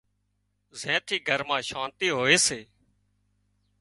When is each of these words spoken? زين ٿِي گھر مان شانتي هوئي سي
زين 0.79 0.99
ٿِي 1.07 1.15
گھر 1.27 1.41
مان 1.47 1.61
شانتي 1.69 2.07
هوئي 2.17 2.37
سي 2.45 2.59